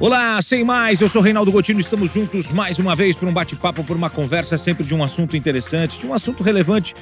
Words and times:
Olá, 0.00 0.40
sem 0.40 0.64
mais, 0.64 0.98
eu 1.02 1.10
sou 1.10 1.20
Reinaldo 1.20 1.52
Gotino, 1.52 1.78
estamos 1.78 2.10
juntos 2.10 2.50
mais 2.50 2.78
uma 2.78 2.96
vez 2.96 3.14
por 3.14 3.28
um 3.28 3.32
bate-papo, 3.34 3.84
por 3.84 3.94
uma 3.94 4.08
conversa 4.08 4.56
sempre 4.56 4.82
de 4.82 4.94
um 4.94 5.04
assunto 5.04 5.36
interessante, 5.36 6.00
de 6.00 6.06
um 6.06 6.14
assunto 6.14 6.42
relevante. 6.42 6.94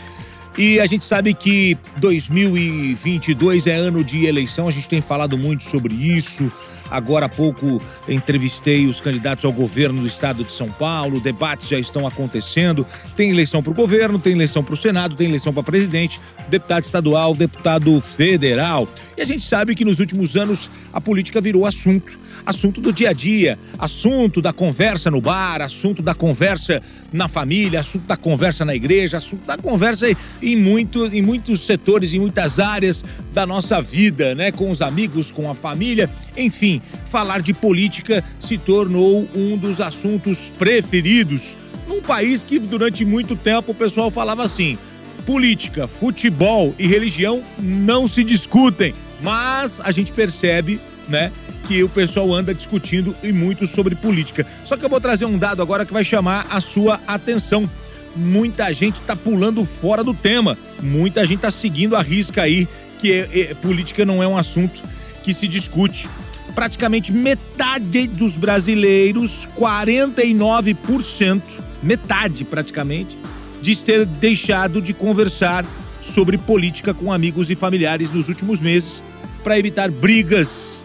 E 0.58 0.80
a 0.80 0.86
gente 0.86 1.04
sabe 1.04 1.32
que 1.32 1.78
2022 1.98 3.68
é 3.68 3.76
ano 3.76 4.02
de 4.02 4.26
eleição, 4.26 4.66
a 4.66 4.72
gente 4.72 4.88
tem 4.88 5.00
falado 5.00 5.38
muito 5.38 5.62
sobre 5.62 5.94
isso. 5.94 6.50
Agora 6.90 7.26
há 7.26 7.28
pouco 7.28 7.80
entrevistei 8.08 8.88
os 8.88 9.00
candidatos 9.00 9.44
ao 9.44 9.52
governo 9.52 10.00
do 10.00 10.06
estado 10.08 10.42
de 10.42 10.52
São 10.52 10.68
Paulo, 10.68 11.20
debates 11.20 11.68
já 11.68 11.78
estão 11.78 12.04
acontecendo. 12.04 12.84
Tem 13.14 13.30
eleição 13.30 13.62
para 13.62 13.70
o 13.70 13.76
governo, 13.76 14.18
tem 14.18 14.32
eleição 14.32 14.64
para 14.64 14.74
o 14.74 14.76
Senado, 14.76 15.14
tem 15.14 15.28
eleição 15.28 15.54
para 15.54 15.62
presidente, 15.62 16.20
deputado 16.48 16.82
estadual, 16.82 17.32
deputado 17.36 18.00
federal. 18.00 18.88
E 19.18 19.20
a 19.20 19.24
gente 19.24 19.42
sabe 19.42 19.74
que 19.74 19.84
nos 19.84 19.98
últimos 19.98 20.36
anos 20.36 20.70
a 20.92 21.00
política 21.00 21.40
virou 21.40 21.66
assunto. 21.66 22.16
Assunto 22.46 22.80
do 22.80 22.92
dia 22.92 23.10
a 23.10 23.12
dia, 23.12 23.58
assunto 23.76 24.40
da 24.40 24.52
conversa 24.52 25.10
no 25.10 25.20
bar, 25.20 25.60
assunto 25.60 26.00
da 26.00 26.14
conversa 26.14 26.80
na 27.12 27.26
família, 27.26 27.80
assunto 27.80 28.06
da 28.06 28.16
conversa 28.16 28.64
na 28.64 28.76
igreja, 28.76 29.16
assunto 29.16 29.44
da 29.44 29.58
conversa 29.58 30.06
em, 30.40 30.54
muito, 30.54 31.04
em 31.06 31.20
muitos 31.20 31.62
setores, 31.62 32.14
em 32.14 32.20
muitas 32.20 32.60
áreas 32.60 33.04
da 33.32 33.44
nossa 33.44 33.82
vida, 33.82 34.36
né? 34.36 34.52
Com 34.52 34.70
os 34.70 34.80
amigos, 34.80 35.32
com 35.32 35.50
a 35.50 35.54
família, 35.54 36.08
enfim 36.36 36.80
falar 37.06 37.42
de 37.42 37.52
política 37.52 38.22
se 38.38 38.56
tornou 38.56 39.26
um 39.34 39.56
dos 39.56 39.80
assuntos 39.80 40.52
preferidos 40.56 41.56
num 41.88 42.00
país 42.00 42.44
que 42.44 42.58
durante 42.58 43.04
muito 43.04 43.34
tempo 43.34 43.72
o 43.72 43.74
pessoal 43.74 44.12
falava 44.12 44.44
assim: 44.44 44.78
política, 45.26 45.88
futebol 45.88 46.72
e 46.78 46.86
religião 46.86 47.42
não 47.58 48.06
se 48.06 48.22
discutem. 48.22 48.94
Mas 49.20 49.80
a 49.82 49.90
gente 49.90 50.12
percebe, 50.12 50.80
né, 51.08 51.32
que 51.66 51.82
o 51.82 51.88
pessoal 51.88 52.32
anda 52.32 52.54
discutindo 52.54 53.14
e 53.22 53.32
muito 53.32 53.66
sobre 53.66 53.94
política. 53.94 54.46
Só 54.64 54.76
que 54.76 54.84
eu 54.84 54.88
vou 54.88 55.00
trazer 55.00 55.24
um 55.24 55.38
dado 55.38 55.60
agora 55.62 55.84
que 55.84 55.92
vai 55.92 56.04
chamar 56.04 56.46
a 56.50 56.60
sua 56.60 57.00
atenção. 57.06 57.68
Muita 58.14 58.72
gente 58.72 59.00
está 59.00 59.14
pulando 59.14 59.64
fora 59.64 60.02
do 60.02 60.14
tema. 60.14 60.56
Muita 60.80 61.26
gente 61.26 61.38
está 61.38 61.50
seguindo 61.50 61.96
a 61.96 62.02
risca 62.02 62.42
aí 62.42 62.68
que 62.98 63.12
é, 63.12 63.28
é, 63.32 63.54
política 63.54 64.04
não 64.04 64.22
é 64.22 64.28
um 64.28 64.36
assunto 64.36 64.82
que 65.22 65.32
se 65.32 65.46
discute 65.46 66.08
praticamente 66.54 67.12
metade 67.12 68.06
dos 68.08 68.36
brasileiros, 68.36 69.48
49%, 69.56 71.42
metade 71.82 72.44
praticamente, 72.44 73.16
diz 73.62 73.82
ter 73.82 74.04
deixado 74.04 74.82
de 74.82 74.92
conversar 74.92 75.64
sobre 76.00 76.38
política 76.38 76.94
com 76.94 77.12
amigos 77.12 77.50
e 77.50 77.54
familiares 77.54 78.10
nos 78.10 78.28
últimos 78.28 78.60
meses 78.60 79.02
para 79.42 79.58
evitar 79.58 79.90
brigas. 79.90 80.82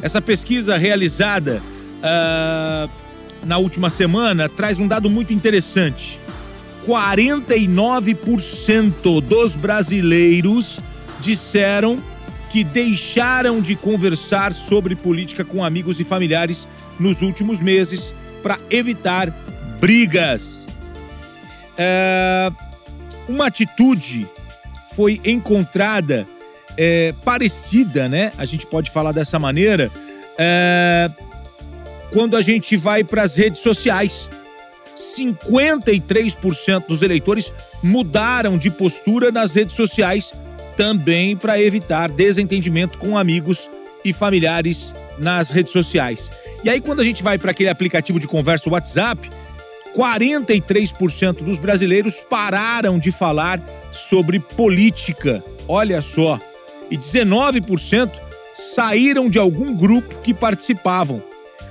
Essa 0.00 0.20
pesquisa 0.20 0.76
realizada 0.76 1.62
uh, 1.98 2.90
na 3.44 3.58
última 3.58 3.90
semana 3.90 4.48
traz 4.48 4.78
um 4.78 4.88
dado 4.88 5.10
muito 5.10 5.32
interessante. 5.32 6.20
49% 6.86 9.20
dos 9.20 9.54
brasileiros 9.54 10.80
disseram 11.20 12.02
que 12.50 12.64
deixaram 12.64 13.60
de 13.60 13.74
conversar 13.74 14.52
sobre 14.52 14.94
política 14.94 15.44
com 15.44 15.64
amigos 15.64 15.98
e 16.00 16.04
familiares 16.04 16.68
nos 16.98 17.22
últimos 17.22 17.60
meses 17.60 18.14
para 18.42 18.58
evitar 18.70 19.30
brigas. 19.80 20.66
É, 21.78 22.52
uma 23.28 23.46
atitude 23.46 24.28
foi 24.94 25.20
encontrada 25.24 26.26
é, 26.76 27.12
parecida, 27.24 28.08
né? 28.08 28.32
A 28.38 28.44
gente 28.44 28.66
pode 28.66 28.90
falar 28.90 29.12
dessa 29.12 29.38
maneira, 29.38 29.90
é, 30.38 31.10
quando 32.12 32.36
a 32.36 32.40
gente 32.40 32.76
vai 32.76 33.02
para 33.02 33.22
as 33.22 33.36
redes 33.36 33.60
sociais. 33.60 34.28
53% 34.94 36.86
dos 36.86 37.00
eleitores 37.00 37.50
mudaram 37.82 38.58
de 38.58 38.70
postura 38.70 39.32
nas 39.32 39.54
redes 39.54 39.74
sociais 39.74 40.34
também 40.76 41.34
para 41.34 41.58
evitar 41.58 42.10
desentendimento 42.10 42.98
com 42.98 43.16
amigos 43.16 43.70
e 44.04 44.12
familiares 44.12 44.94
nas 45.18 45.50
redes 45.50 45.72
sociais. 45.72 46.30
E 46.62 46.68
aí, 46.68 46.80
quando 46.80 47.00
a 47.00 47.04
gente 47.04 47.22
vai 47.22 47.38
para 47.38 47.52
aquele 47.52 47.70
aplicativo 47.70 48.18
de 48.18 48.26
conversa 48.26 48.68
WhatsApp, 48.68 49.30
43% 49.96 51.42
dos 51.42 51.58
brasileiros 51.58 52.24
pararam 52.28 52.98
de 52.98 53.10
falar 53.10 53.62
sobre 53.90 54.40
política. 54.40 55.44
Olha 55.68 56.00
só. 56.00 56.38
E 56.90 56.96
19% 56.96 58.10
saíram 58.54 59.28
de 59.28 59.38
algum 59.38 59.74
grupo 59.74 60.18
que 60.20 60.34
participavam. 60.34 61.22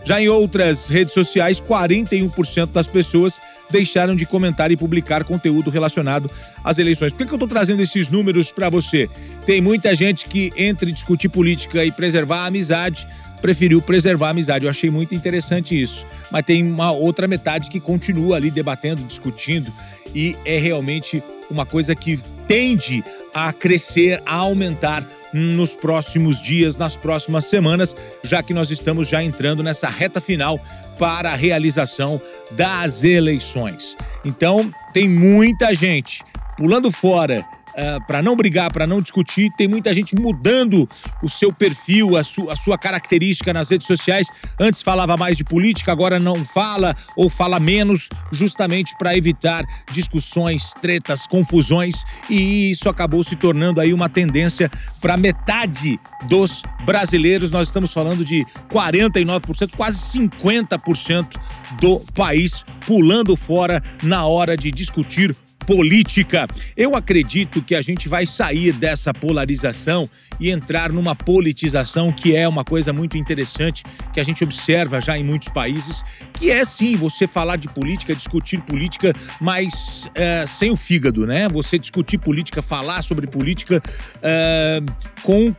Já 0.04 0.20
em 0.20 0.28
outras 0.28 0.88
redes 0.88 1.14
sociais, 1.14 1.62
41% 1.62 2.72
das 2.72 2.88
pessoas 2.88 3.40
deixaram 3.70 4.16
de 4.16 4.26
comentar 4.26 4.72
e 4.72 4.78
publicar 4.78 5.24
conteúdo 5.24 5.70
relacionado 5.70 6.30
às 6.64 6.78
eleições. 6.78 7.14
Por 7.14 7.26
que, 7.26 7.32
eu 7.32 7.36
estou 7.36 7.48
trazendo 7.48 7.82
esses 7.82 8.10
números 8.10 8.52
para 8.52 8.70
você? 8.70 9.08
Tem 9.46 9.62
muita 9.62 9.96
gente 9.96 10.28
que, 10.28 10.52
entre 10.58 10.92
discutir 10.92 11.30
política 11.30 11.86
e 11.86 11.92
preservar 11.92 12.40
a 12.40 12.46
amizade, 12.48 13.08
preferiu 13.42 13.82
preservar 13.82 14.28
a 14.28 14.32
amizade. 14.32 14.66
Eu 14.66 14.70
achei 14.70 14.90
muito 14.90 15.16
interessante 15.16 15.80
isso. 15.80 16.06
Mas 16.30 16.46
tem 16.46 16.64
uma 16.64 16.92
outra 16.92 17.28
metade 17.28 17.70
que 17.70 17.80
continua 17.80 18.36
ali 18.36 18.52
debatendo, 18.52 19.04
discutindo, 19.04 19.72
e 20.14 20.38
é 20.46 20.58
realmente 20.58 21.24
uma 21.50 21.66
coisa 21.66 21.94
que 21.96 22.18
tende 22.48 23.04
a 23.34 23.52
crescer, 23.52 24.22
a 24.26 24.36
aumentar 24.36 25.06
nos 25.34 25.76
próximos 25.76 26.42
dias, 26.42 26.78
nas 26.78 26.98
próximas 26.98 27.46
semanas, 27.46 27.96
já 28.24 28.44
que 28.44 28.54
nós 28.54 28.70
estamos 28.70 29.08
já 29.08 29.24
entrando 29.24 29.64
nessa 29.64 29.90
reta 29.90 30.20
final 30.20 30.60
para 30.98 31.32
a 31.32 31.36
realização 31.36 32.22
das 32.52 33.04
eleições. 33.04 33.96
Então, 34.26 34.74
tem 34.94 35.10
muita 35.10 35.74
gente 35.74 36.24
pulando 36.58 36.92
fora 36.92 37.44
uh, 37.72 37.82
eh, 37.82 38.00
para 38.08 38.22
não 38.22 38.36
brigar, 38.36 38.72
para 38.72 38.88
não 38.88 39.02
discutir. 39.02 39.52
Tem 39.58 39.68
muita 39.68 39.94
gente 39.94 40.16
mudando 40.16 40.90
o 41.22 41.30
seu 41.30 41.52
perfil, 41.54 42.16
a, 42.16 42.24
su 42.24 42.50
a 42.50 42.56
sua 42.56 42.78
característica 42.78 43.54
nas 43.54 43.70
redes 43.70 43.88
sociais. 43.88 44.28
Antes 44.60 44.82
falava 44.82 45.18
mais 45.18 45.38
de 45.38 45.44
política, 45.44 45.92
agora 45.92 46.20
não 46.20 46.44
fala 46.44 46.96
ou 47.16 47.30
fala 47.30 47.60
menos, 47.60 48.10
justamente 48.32 48.96
para 48.98 49.16
evitar 49.16 49.64
discussões, 49.92 50.74
tretas, 50.82 51.28
confusões. 51.28 52.04
E 52.30 52.72
isso 52.72 52.90
acabou 52.90 53.24
se 53.24 53.36
tornando 53.36 53.80
aí 53.80 53.94
uma 53.94 54.10
tendência 54.10 54.70
para 55.00 55.18
metade 55.18 56.00
dos 56.28 56.62
brasileiros. 56.86 57.52
Nós 57.52 57.68
estamos 57.68 57.94
falando 57.94 58.24
de 58.24 58.46
49%, 58.70 59.72
quase 59.76 60.20
50% 60.20 61.40
do 61.80 62.00
país 62.14 62.64
pulando 62.86 63.36
fora 63.36 63.82
na 64.04 64.26
hora 64.26 64.58
de 64.58 64.72
discutir 64.72 65.36
política. 65.72 66.46
Eu 66.76 66.98
acredito 66.98 67.62
que 67.62 67.76
a 67.76 67.82
gente 67.82 68.10
vai 68.10 68.26
sair 68.26 68.74
dessa 68.74 69.14
polarização 69.14 70.10
e 70.38 70.50
entrar 70.50 70.92
numa 70.92 71.16
politização 71.16 72.12
que 72.12 72.36
é 72.36 72.46
uma 72.46 72.66
coisa 72.66 72.92
muito 72.92 73.18
interessante 73.18 73.82
que 74.14 74.20
a 74.20 74.24
gente 74.24 74.44
observa 74.44 75.00
já 75.00 75.18
em 75.18 75.24
muitos 75.24 75.48
países, 75.48 76.04
que 76.34 76.52
é 76.52 76.66
sim 76.66 76.98
você 76.98 77.26
falar 77.26 77.56
de 77.56 77.70
política, 77.70 78.14
discutir 78.14 78.60
política, 78.60 79.14
mas 79.40 80.12
é, 80.14 80.46
sem 80.46 80.72
o 80.72 80.76
fígado, 80.76 81.26
né? 81.26 81.48
Você 81.48 81.80
discutir 81.80 82.18
política, 82.18 82.62
falar 82.62 83.02
sobre 83.02 83.26
política 83.26 83.82
é, 84.22 84.82
com 85.24 85.56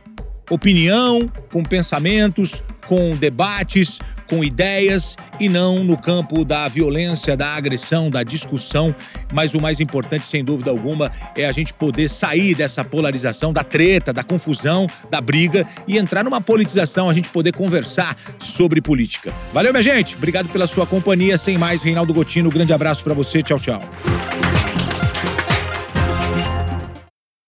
opinião, 0.49 1.29
com 1.51 1.63
pensamentos, 1.63 2.63
com 2.87 3.15
debates, 3.15 3.99
com 4.27 4.43
ideias 4.43 5.15
e 5.39 5.47
não 5.47 5.83
no 5.83 5.97
campo 5.97 6.43
da 6.43 6.67
violência, 6.67 7.37
da 7.37 7.55
agressão, 7.55 8.09
da 8.09 8.23
discussão. 8.23 8.95
Mas 9.31 9.53
o 9.53 9.61
mais 9.61 9.79
importante, 9.79 10.25
sem 10.25 10.43
dúvida 10.43 10.71
alguma, 10.71 11.11
é 11.35 11.45
a 11.45 11.51
gente 11.51 11.73
poder 11.73 12.09
sair 12.09 12.55
dessa 12.55 12.83
polarização, 12.83 13.53
da 13.53 13.63
treta, 13.63 14.11
da 14.11 14.23
confusão, 14.23 14.87
da 15.09 15.21
briga 15.21 15.67
e 15.87 15.97
entrar 15.97 16.23
numa 16.23 16.41
politização, 16.41 17.09
a 17.09 17.13
gente 17.13 17.29
poder 17.29 17.53
conversar 17.53 18.17
sobre 18.39 18.81
política. 18.81 19.33
Valeu, 19.53 19.71
minha 19.71 19.83
gente. 19.83 20.15
Obrigado 20.15 20.49
pela 20.49 20.67
sua 20.67 20.85
companhia. 20.85 21.37
Sem 21.37 21.57
mais, 21.57 21.83
Reinaldo 21.83 22.13
Gotino, 22.13 22.49
grande 22.49 22.73
abraço 22.73 23.03
para 23.03 23.13
você. 23.13 23.41
Tchau, 23.43 23.59
tchau. 23.59 24.12